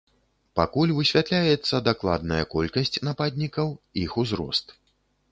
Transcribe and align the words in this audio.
Пакуль 0.59 0.93
высвятляецца 0.99 1.81
дакладная 1.89 2.39
колькасць 2.53 2.97
нападнікаў, 3.09 3.67
іх 4.05 4.17
узрост. 4.23 4.65